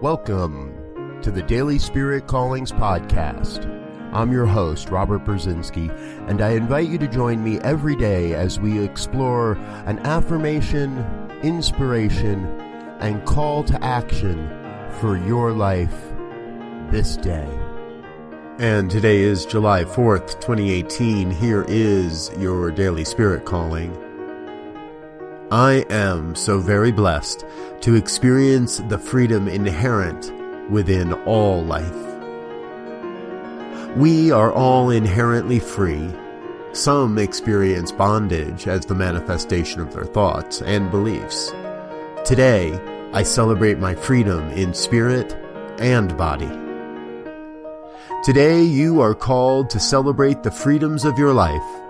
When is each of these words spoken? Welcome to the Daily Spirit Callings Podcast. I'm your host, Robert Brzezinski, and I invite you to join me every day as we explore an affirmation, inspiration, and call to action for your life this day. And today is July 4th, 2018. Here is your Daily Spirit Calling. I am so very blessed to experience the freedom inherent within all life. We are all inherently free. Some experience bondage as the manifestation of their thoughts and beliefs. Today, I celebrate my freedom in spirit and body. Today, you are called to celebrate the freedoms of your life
Welcome 0.00 1.20
to 1.20 1.30
the 1.30 1.42
Daily 1.42 1.78
Spirit 1.78 2.26
Callings 2.26 2.72
Podcast. 2.72 3.66
I'm 4.14 4.32
your 4.32 4.46
host, 4.46 4.88
Robert 4.88 5.26
Brzezinski, 5.26 5.90
and 6.26 6.40
I 6.40 6.52
invite 6.52 6.88
you 6.88 6.96
to 6.96 7.06
join 7.06 7.44
me 7.44 7.58
every 7.58 7.96
day 7.96 8.32
as 8.32 8.58
we 8.58 8.82
explore 8.82 9.58
an 9.84 9.98
affirmation, 9.98 11.04
inspiration, 11.42 12.46
and 13.00 13.22
call 13.26 13.62
to 13.64 13.84
action 13.84 14.48
for 15.00 15.18
your 15.18 15.52
life 15.52 16.14
this 16.90 17.18
day. 17.18 17.46
And 18.58 18.90
today 18.90 19.20
is 19.20 19.44
July 19.44 19.84
4th, 19.84 20.40
2018. 20.40 21.30
Here 21.30 21.66
is 21.68 22.30
your 22.38 22.70
Daily 22.70 23.04
Spirit 23.04 23.44
Calling. 23.44 24.09
I 25.52 25.84
am 25.90 26.36
so 26.36 26.60
very 26.60 26.92
blessed 26.92 27.44
to 27.80 27.96
experience 27.96 28.78
the 28.88 28.98
freedom 28.98 29.48
inherent 29.48 30.30
within 30.70 31.12
all 31.24 31.64
life. 31.64 31.92
We 33.96 34.30
are 34.30 34.52
all 34.52 34.90
inherently 34.90 35.58
free. 35.58 36.08
Some 36.72 37.18
experience 37.18 37.90
bondage 37.90 38.68
as 38.68 38.86
the 38.86 38.94
manifestation 38.94 39.80
of 39.80 39.92
their 39.92 40.04
thoughts 40.04 40.62
and 40.62 40.88
beliefs. 40.88 41.52
Today, 42.24 42.78
I 43.12 43.24
celebrate 43.24 43.80
my 43.80 43.96
freedom 43.96 44.50
in 44.50 44.72
spirit 44.72 45.32
and 45.80 46.16
body. 46.16 46.50
Today, 48.22 48.62
you 48.62 49.00
are 49.00 49.16
called 49.16 49.68
to 49.70 49.80
celebrate 49.80 50.44
the 50.44 50.52
freedoms 50.52 51.04
of 51.04 51.18
your 51.18 51.34
life 51.34 51.89